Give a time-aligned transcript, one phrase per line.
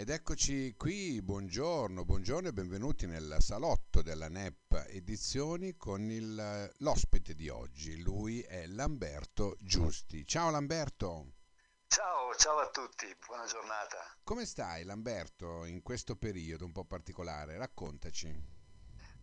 [0.00, 6.72] Ed eccoci qui, buongiorno, buongiorno e benvenuti nel salotto della NEP Edizioni con il, eh,
[6.78, 10.26] l'ospite di oggi, lui è Lamberto Giusti.
[10.26, 11.34] Ciao Lamberto!
[11.86, 14.16] Ciao, ciao a tutti, buona giornata.
[14.24, 17.58] Come stai Lamberto in questo periodo un po' particolare?
[17.58, 18.28] Raccontaci.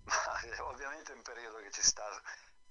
[0.03, 2.05] Ma, eh, ovviamente è un periodo che ci sta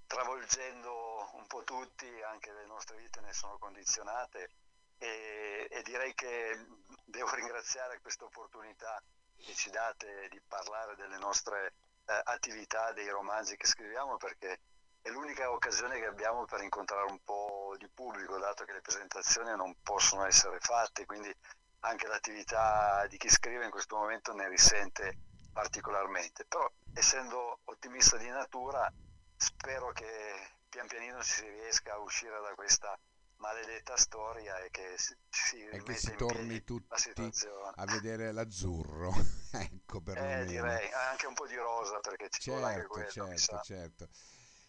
[0.07, 4.51] travolgendo un po' tutti, anche le nostre vite ne sono condizionate
[4.99, 6.67] e, e direi che
[7.05, 9.03] devo ringraziare questa opportunità
[9.37, 11.75] che ci date di parlare delle nostre
[12.07, 14.61] eh, attività, dei romanzi che scriviamo, perché
[15.03, 19.55] è l'unica occasione che abbiamo per incontrare un po' di pubblico, dato che le presentazioni
[19.55, 21.33] non possono essere fatte, quindi
[21.81, 25.17] anche l'attività di chi scrive in questo momento ne risente
[25.53, 26.45] particolarmente.
[26.45, 28.93] Però essendo ottimista di natura,
[29.37, 32.99] spero che pian pianino si riesca a uscire da questa
[33.39, 35.15] maledetta storia e che si,
[35.61, 37.33] e che si torni tutti
[37.75, 39.13] a vedere l'azzurro.
[39.57, 43.61] Ecco per eh, direi anche un po' di rosa perché ci certo, anche quello, certo,
[43.63, 44.09] certo.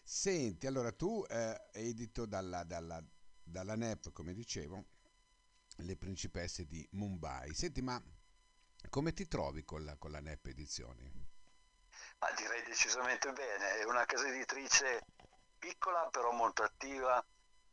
[0.01, 3.03] senti allora tu eh, edito dalla, dalla,
[3.43, 4.85] dalla NEP come dicevo
[5.77, 7.53] le principesse di Mumbai.
[7.53, 8.01] Senti ma
[8.89, 11.11] come ti trovi con la, con la NEP Edizioni?
[12.19, 13.79] Ma direi decisamente bene.
[13.79, 15.05] È una casa editrice
[15.57, 17.23] piccola però molto attiva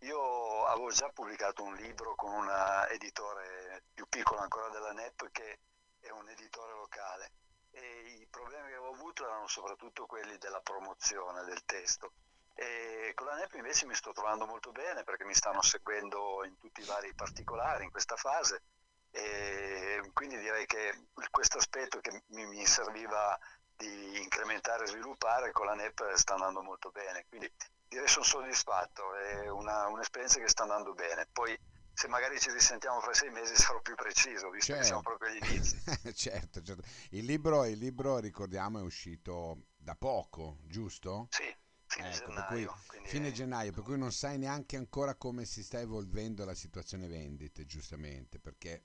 [0.04, 5.58] io avevo già pubblicato un libro con un editore più piccolo ancora della NEP che
[6.00, 7.32] è un editore locale
[7.70, 12.12] e i problemi che avevo avuto erano soprattutto quelli della promozione del testo.
[12.54, 16.56] E con la NEP invece mi sto trovando molto bene perché mi stanno seguendo in
[16.58, 18.62] tutti i vari particolari in questa fase
[19.10, 23.38] e quindi direi che questo aspetto che mi, mi serviva
[23.76, 27.24] di incrementare e sviluppare con la NEP sta andando molto bene.
[27.28, 27.50] Quindi
[27.94, 31.26] direi sono soddisfatto, è una, un'esperienza che sta andando bene.
[31.32, 31.56] Poi
[31.92, 34.80] se magari ci risentiamo fra sei mesi sarò più preciso, visto certo.
[34.80, 35.80] che siamo proprio agli inizi.
[36.12, 36.82] certo, certo.
[37.10, 41.28] Il libro, il libro, ricordiamo, è uscito da poco, giusto?
[41.30, 41.54] Sì.
[41.86, 45.78] Fine, ecco, gennaio, cui, fine gennaio, per cui non sai neanche ancora come si sta
[45.78, 48.82] evolvendo la situazione vendite, giustamente, perché è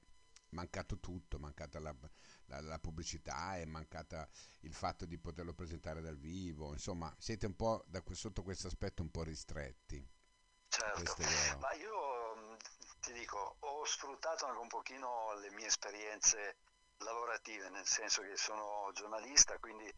[0.49, 1.95] mancato tutto, è mancata la,
[2.49, 4.27] la, la, pubblicità, è mancata
[4.61, 9.01] il fatto di poterlo presentare dal vivo, insomma siete un po' da, sotto questo aspetto
[9.01, 10.05] un po' ristretti.
[10.67, 11.15] Certo,
[11.59, 12.55] ma io mm,
[12.99, 16.57] ti dico, ho sfruttato anche un pochino le mie esperienze
[16.97, 19.91] lavorative, nel senso che sono giornalista, quindi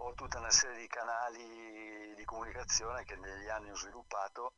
[0.00, 4.52] ho tutta una serie di canali di comunicazione che negli anni ho sviluppato,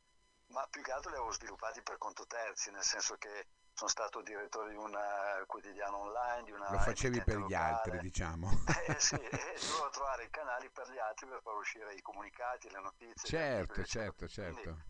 [0.47, 3.47] ma più che altro li avevo sviluppati per conto terzi, nel senso che
[3.81, 7.47] sono stato direttore di un eh, quotidiano online, di una Lo facevi per locale.
[7.47, 8.49] gli altri, diciamo.
[8.87, 12.69] Eh sì, e dovevo trovare i canali per gli altri per far uscire i comunicati,
[12.69, 13.27] le notizie.
[13.27, 14.61] Certo, certo, certo.
[14.61, 14.83] Quindi,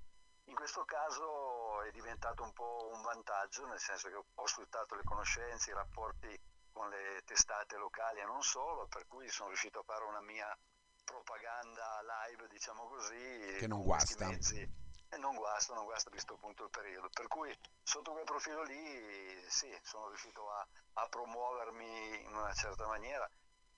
[0.46, 5.04] in questo caso è diventato un po' un vantaggio, nel senso che ho sfruttato le
[5.04, 6.38] conoscenze, i rapporti
[6.74, 10.58] con le testate locali e non solo, per cui sono riuscito a fare una mia
[11.06, 14.28] propaganda live, diciamo così, che non guasta.
[14.28, 14.81] Mezzi
[15.62, 17.10] guasta, non guasta visto appunto il periodo.
[17.10, 22.88] Per cui sotto quel profilo lì sì, sono riuscito a, a promuovermi in una certa
[22.88, 23.30] maniera.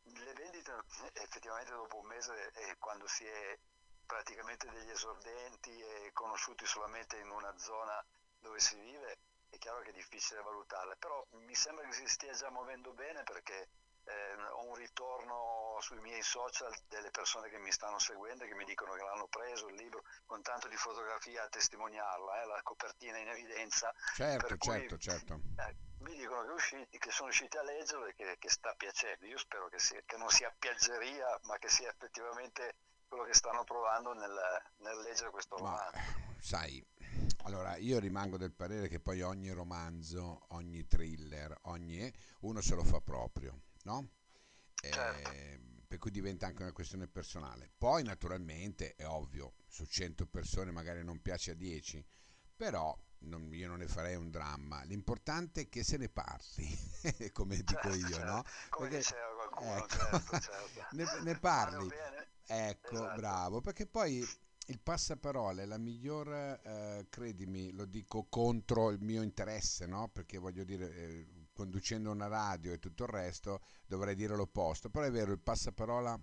[0.03, 0.83] Le vendite
[1.13, 3.57] effettivamente dopo un mese e quando si è
[4.05, 8.03] praticamente degli esordenti e conosciuti solamente in una zona
[8.39, 9.17] dove si vive,
[9.49, 13.23] è chiaro che è difficile valutarle, però mi sembra che si stia già muovendo bene
[13.23, 13.69] perché
[14.05, 18.55] eh, ho un ritorno sui miei social delle persone che mi stanno seguendo e che
[18.55, 22.61] mi dicono che l'hanno preso il libro con tanto di fotografia a testimoniarla, eh, la
[22.63, 23.93] copertina in evidenza.
[24.13, 25.39] Certo, certo, certo.
[25.57, 29.25] Eh, mi dicono che, usciti, che, sono riusciti a leggerlo e che, che sta piacendo.
[29.25, 32.75] Io spero che, sia, che, non sia piaggeria, ma che sia effettivamente
[33.07, 34.33] quello che stanno provando nel,
[34.77, 35.97] nel leggere questo romanzo.
[35.97, 36.85] Ma, sai,
[37.43, 42.11] allora io rimango del parere che poi ogni romanzo, ogni thriller, ogni
[42.41, 44.09] uno se lo fa proprio no?
[44.75, 45.31] Certo.
[45.31, 47.69] Eh, per cui diventa anche una questione personale.
[47.77, 52.03] Poi naturalmente è ovvio, su 100 persone magari non piace a 10,
[52.55, 54.83] però non, io non ne farei un dramma.
[54.83, 56.67] L'importante è che se ne parli,
[57.31, 58.25] come dico certo, io, certo.
[58.25, 58.43] no?
[58.69, 60.95] Come Perché, diceva qualcuno, ecco, certo, certo.
[60.95, 61.89] ne, ne, parli.
[62.45, 63.15] Ecco, esatto.
[63.15, 64.27] bravo, perché poi
[64.67, 70.09] il passaparola è la miglior, eh, credimi, lo dico contro il mio interesse, no?
[70.09, 74.89] Perché voglio dire, eh, conducendo una radio e tutto il resto, dovrei dire l'opposto.
[74.89, 76.19] Però è vero, il passaparola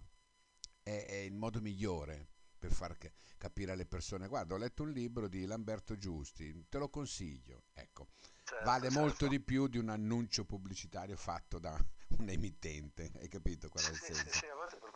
[0.82, 2.28] è, è il modo migliore
[2.58, 2.96] per far
[3.38, 4.28] capire alle persone.
[4.28, 7.64] Guarda, ho letto un libro di Lamberto Giusti, te lo consiglio.
[7.72, 8.08] Ecco,
[8.44, 9.00] certo, vale certo.
[9.00, 11.74] molto di più di un annuncio pubblicitario fatto da
[12.18, 13.10] un emittente.
[13.16, 14.30] Hai capito qual è il sì, senso?
[14.30, 14.89] Sì, sì, a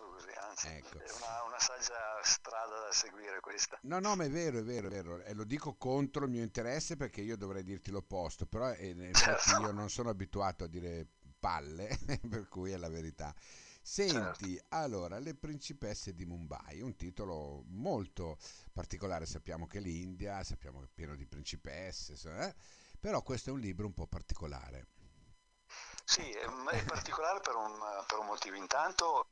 [0.54, 0.98] anzi, ecco.
[0.98, 3.78] è una, una, saggia strada da seguire questa.
[3.82, 5.22] No, no, ma è vero, è vero, è vero.
[5.22, 9.50] E lo dico contro il mio interesse perché io dovrei dirti l'opposto, però eh, infatti
[9.50, 9.62] certo.
[9.62, 11.06] io non sono abituato a dire
[11.38, 11.98] palle,
[12.28, 13.34] per cui è la verità.
[13.86, 14.66] Senti, certo.
[14.70, 18.38] allora, Le principesse di Mumbai, un titolo molto
[18.72, 22.54] particolare, sappiamo che l'India, sappiamo che è pieno di principesse, eh?
[22.98, 24.86] però questo è un libro un po' particolare.
[26.06, 28.56] Sì, è particolare per un, per un motivo.
[28.56, 29.28] Intanto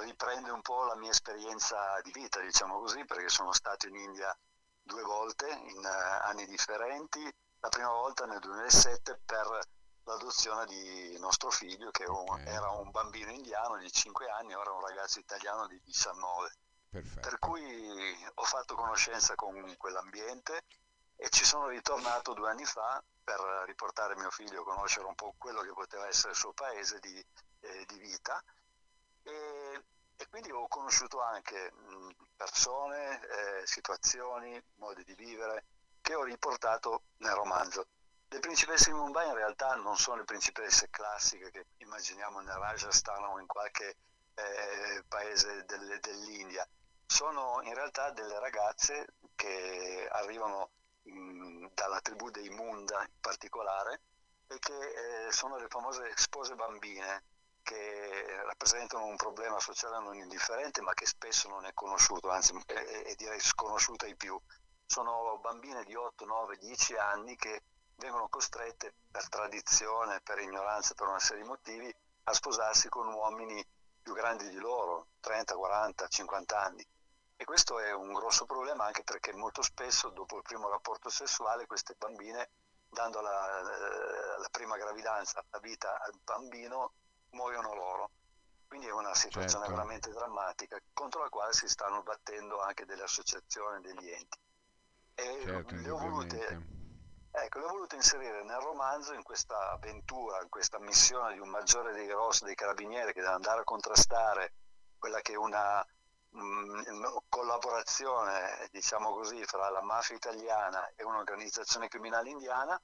[0.00, 4.36] riprende un po' la mia esperienza di vita, diciamo così, perché sono stato in India
[4.82, 7.22] due volte in uh, anni differenti.
[7.60, 9.58] La prima volta nel 2007 per
[10.04, 12.46] l'adozione di nostro figlio che okay.
[12.46, 16.50] era un bambino indiano di 5 anni, ora un ragazzo italiano di 19.
[16.90, 17.28] Perfetto.
[17.28, 20.62] Per cui ho fatto conoscenza con quell'ambiente
[21.16, 25.34] e ci sono ritornato due anni fa per riportare mio figlio a conoscere un po'
[25.36, 27.26] quello che poteva essere il suo paese di,
[27.60, 28.42] eh, di vita
[29.26, 29.82] e,
[30.16, 31.72] e, quindi ho conosciuto anche
[32.36, 35.64] persone, eh, situazioni, modi di vivere
[36.00, 37.86] che ho riportato nel romanzo.
[38.28, 43.24] Le principesse di Mumbai in realtà non sono le principesse classiche che immaginiamo nel Rajasthan
[43.24, 43.96] o in qualche
[44.34, 46.66] eh, paese del, dell'India,
[47.06, 50.70] sono in realtà delle ragazze che arrivano
[51.02, 54.00] mh, dalla tribù dei Munda in particolare
[54.48, 57.22] e che eh, sono le famose spose bambine
[57.66, 62.72] che rappresentano un problema sociale non indifferente ma che spesso non è conosciuto, anzi è,
[62.72, 64.40] è direi sconosciuto ai più.
[64.86, 67.64] Sono bambine di 8, 9, 10 anni che
[67.96, 71.92] vengono costrette per tradizione, per ignoranza, per una serie di motivi,
[72.24, 73.66] a sposarsi con uomini
[74.00, 76.86] più grandi di loro, 30, 40, 50 anni.
[77.34, 81.66] E questo è un grosso problema anche perché molto spesso dopo il primo rapporto sessuale
[81.66, 82.48] queste bambine,
[82.88, 86.92] dando la, eh, la prima gravidanza, la vita al bambino,
[87.30, 88.10] muoiono loro.
[88.66, 89.80] Quindi è una situazione certo.
[89.80, 94.38] veramente drammatica contro la quale si stanno battendo anche delle associazioni, degli enti.
[95.14, 96.84] E certo, le ho volute
[97.38, 101.92] Ecco, l'ho voluto inserire nel romanzo in questa avventura, in questa missione di un maggiore
[101.92, 104.54] dei Ross, dei carabinieri, che deve andare a contrastare
[104.96, 105.86] quella che è una
[106.30, 112.80] mh, mm, collaborazione, diciamo così, fra la mafia italiana e un'organizzazione criminale indiana.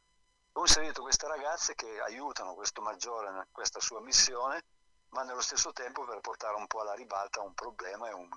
[0.54, 4.62] Ho inserito queste ragazze che aiutano questo maggiore in questa sua missione,
[5.08, 8.28] ma nello stesso tempo per portare un po' alla ribalta un problema e un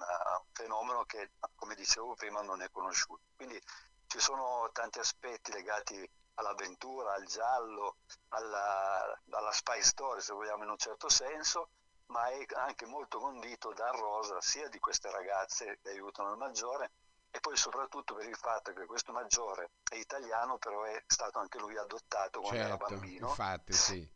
[0.53, 3.21] fenomeno che, come dicevo prima, non è conosciuto.
[3.35, 3.61] Quindi
[4.07, 7.97] ci sono tanti aspetti legati all'avventura, al giallo,
[8.29, 11.69] alla, alla spy story se vogliamo in un certo senso,
[12.07, 16.91] ma è anche molto condito dal rosa sia di queste ragazze che aiutano il maggiore
[17.35, 21.59] e poi soprattutto per il fatto che questo maggiore è italiano però è stato anche
[21.59, 23.27] lui adottato quando certo, era bambino.
[23.27, 24.09] infatti sì.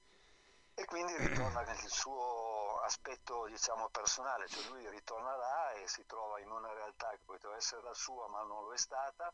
[0.73, 6.39] E quindi ritorna nel suo aspetto diciamo personale cioè lui ritorna là e si trova
[6.39, 9.33] in una realtà che poteva essere la sua ma non lo è stata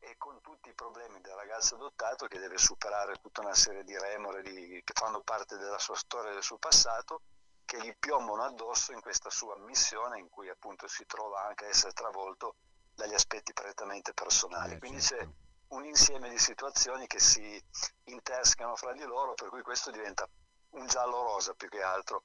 [0.00, 3.96] e con tutti i problemi del ragazzo adottato che deve superare tutta una serie di
[3.96, 7.20] remore di, che fanno parte della sua storia e del suo passato
[7.64, 11.68] che gli piombano addosso in questa sua missione in cui appunto si trova anche a
[11.68, 12.56] essere travolto
[13.00, 14.74] dagli aspetti prettamente personali.
[14.74, 15.24] Eh, Quindi certo.
[15.24, 15.30] c'è
[15.68, 17.62] un insieme di situazioni che si
[18.04, 20.28] intersecano fra di loro, per cui questo diventa
[20.70, 22.24] un giallo rosa più che altro.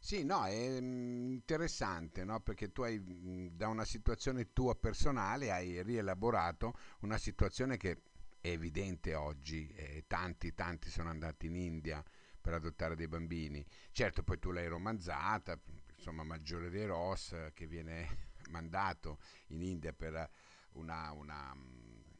[0.00, 2.40] Sì, no, è mm, interessante, no?
[2.40, 8.02] perché tu hai mm, da una situazione tua personale hai rielaborato una situazione che
[8.40, 12.02] è evidente oggi, eh, tanti, tanti sono andati in India
[12.40, 13.64] per adottare dei bambini.
[13.90, 15.58] Certo, poi tu l'hai romanzata,
[15.96, 19.18] insomma, Maggiore dei Ross che viene mandato
[19.48, 20.30] in India per
[20.72, 21.56] una, una,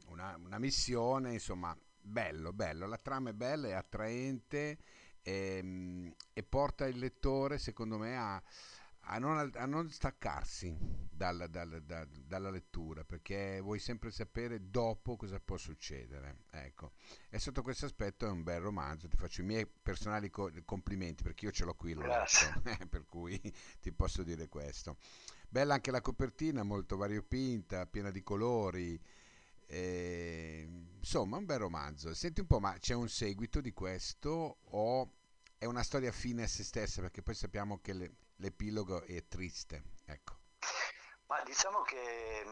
[0.09, 4.79] una, una missione, insomma, bello, bello, la trama è bella, è attraente
[5.23, 8.43] e, ehm, e porta il lettore, secondo me, a,
[9.07, 10.77] a, non, a non, staccarsi
[11.11, 16.45] dalla, dalla, dalla, dalla, lettura perché vuoi sempre sapere dopo cosa può succedere.
[16.51, 16.93] Ecco.
[17.29, 19.09] E sotto questo aspetto è un bel romanzo.
[19.09, 23.07] Ti faccio i miei personali co- complimenti perché io ce l'ho qui, l'ho letto, per
[23.07, 23.41] cui
[23.81, 24.97] ti posso dire questo.
[25.49, 29.01] Bella anche la copertina, molto variopinta, piena di colori.
[29.67, 30.69] Eh,
[30.99, 32.15] insomma, un bel romanzo.
[32.15, 35.13] Senti un po', ma c'è un seguito di questo o
[35.59, 37.01] è una storia fine a se stessa?
[37.01, 39.83] Perché poi sappiamo che le, l'epilogo è triste.
[40.07, 40.39] Ecco.
[41.27, 42.45] Ma diciamo che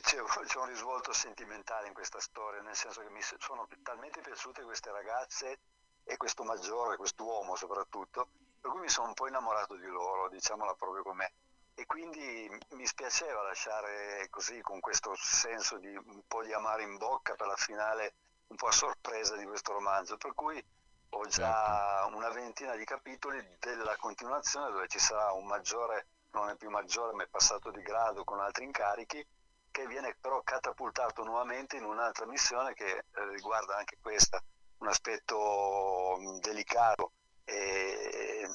[0.00, 4.62] c'è, c'è, un risvolto sentimentale in questa storia, nel senso che mi sono talmente piaciute
[4.62, 5.60] queste ragazze
[6.04, 8.28] e questo maggiore, quest'uomo soprattutto,
[8.60, 11.30] per cui mi sono un po' innamorato di loro, diciamola proprio com'è
[11.78, 16.96] e quindi mi spiaceva lasciare così con questo senso di un po' di amare in
[16.96, 18.14] bocca per la finale
[18.48, 20.60] un po' a sorpresa di questo romanzo, per cui
[21.10, 22.16] ho già certo.
[22.16, 27.14] una ventina di capitoli della continuazione dove ci sarà un maggiore, non è più maggiore
[27.14, 29.26] ma è passato di grado con altri incarichi,
[29.70, 34.42] che viene però catapultato nuovamente in un'altra missione che eh, riguarda anche questa,
[34.78, 37.12] un aspetto delicato
[37.44, 38.46] e,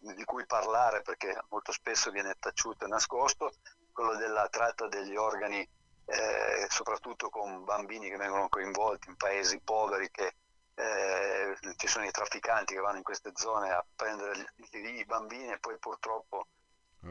[0.00, 3.52] di cui parlare perché molto spesso viene taciuto e nascosto,
[3.92, 5.60] quello della tratta degli organi,
[6.06, 10.34] eh, soprattutto con bambini che vengono coinvolti in paesi poveri che
[10.74, 15.58] eh, ci sono i trafficanti che vanno in queste zone a prendere i bambini e
[15.58, 16.48] poi purtroppo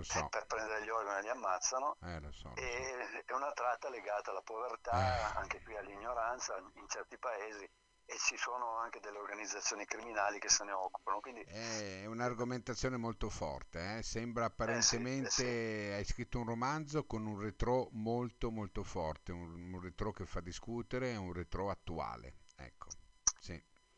[0.02, 0.20] so.
[0.20, 3.24] eh, per prendere gli organi li ammazzano eh, lo so, lo e so.
[3.26, 7.70] è una tratta legata alla povertà, anche qui all'ignoranza in certi paesi
[8.12, 11.22] e ci sono anche delle organizzazioni criminali che se ne occupano.
[11.22, 11.44] Quindi...
[11.44, 14.04] È un'argomentazione molto forte, eh?
[14.04, 15.94] sembra apparentemente, eh sì, eh sì.
[15.94, 20.42] hai scritto un romanzo con un retro molto molto forte, un, un retro che fa
[20.42, 22.34] discutere, un retro attuale.
[22.58, 22.88] Ecco.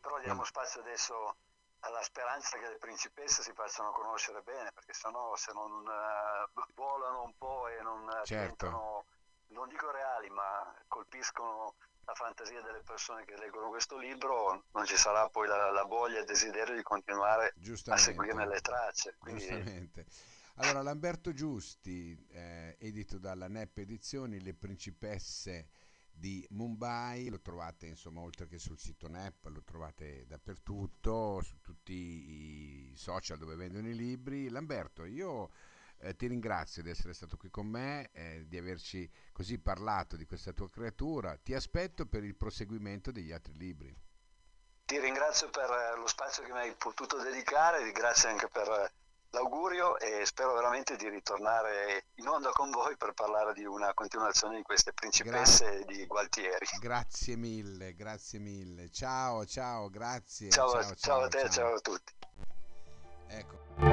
[0.03, 1.37] Però diamo spazio adesso
[1.79, 7.23] alla speranza che le principesse si facciano conoscere bene, perché sennò se non uh, volano
[7.23, 8.33] un po' e non certo.
[8.33, 9.05] diventano,
[9.47, 14.97] non dico reali, ma colpiscono la fantasia delle persone che leggono questo libro, non ci
[14.97, 17.53] sarà poi la, la voglia e il desiderio di continuare
[17.85, 19.15] a seguirne le tracce.
[19.17, 19.47] Quindi...
[19.47, 20.05] Giustamente.
[20.57, 25.69] Allora, Lamberto Giusti, eh, edito dalla NEP Edizioni, Le Principesse
[26.13, 31.93] di Mumbai, lo trovate insomma oltre che sul sito NEP, lo trovate dappertutto, su tutti
[31.93, 34.49] i social dove vendono i libri.
[34.49, 35.49] Lamberto, io
[35.97, 40.25] eh, ti ringrazio di essere stato qui con me, eh, di averci così parlato di
[40.25, 41.37] questa tua creatura.
[41.37, 43.95] Ti aspetto per il proseguimento degli altri libri.
[44.85, 48.91] Ti ringrazio per eh, lo spazio che mi hai potuto dedicare, grazie anche per eh,
[49.33, 54.57] l'augurio e spero veramente di ritornare in onda con voi per parlare di una continuazione
[54.57, 55.85] di queste principesse grazie.
[55.85, 56.65] di Gualtieri.
[56.79, 58.89] Grazie mille, grazie mille.
[58.89, 60.49] Ciao, ciao, grazie.
[60.49, 61.49] Ciao, ciao, ciao, ciao a te, ciao.
[61.49, 62.13] ciao a tutti.
[63.27, 63.92] Ecco.